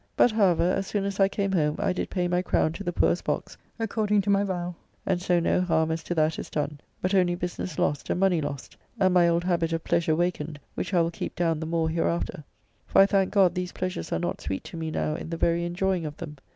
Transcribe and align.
But, 0.17 0.31
however, 0.31 0.63
as 0.63 0.87
soon 0.87 1.05
as 1.05 1.19
I 1.19 1.27
came 1.27 1.51
home 1.51 1.75
I 1.77 1.93
did 1.93 2.09
pay 2.09 2.27
my 2.27 2.41
crown 2.41 2.73
to 2.73 2.83
the 2.83 2.91
poor's 2.91 3.21
box, 3.21 3.55
according 3.77 4.21
to 4.21 4.31
my 4.31 4.43
vow, 4.43 4.73
and 5.05 5.21
so 5.21 5.39
no 5.39 5.61
harm 5.61 5.91
as 5.91 6.01
to 6.05 6.15
that 6.15 6.39
is 6.39 6.49
done, 6.49 6.81
but 7.03 7.13
only 7.13 7.35
business 7.35 7.77
lost 7.77 8.09
and 8.09 8.19
money 8.19 8.41
lost, 8.41 8.75
and 8.99 9.13
my 9.13 9.27
old 9.27 9.43
habit 9.43 9.73
of 9.73 9.83
pleasure 9.83 10.15
wakened, 10.15 10.59
which 10.73 10.91
I 10.91 11.01
will 11.01 11.11
keep 11.11 11.35
down 11.35 11.59
the 11.59 11.67
more 11.67 11.87
hereafter, 11.87 12.43
for 12.87 12.99
I 12.99 13.05
thank 13.05 13.29
God 13.31 13.53
these 13.53 13.73
pleasures 13.73 14.11
are 14.11 14.17
not 14.17 14.41
sweet 14.41 14.63
to 14.63 14.75
me 14.75 14.89
now 14.89 15.13
in 15.13 15.29
the 15.29 15.37
very 15.37 15.65
enjoying 15.65 16.07
of 16.07 16.17
them. 16.17 16.39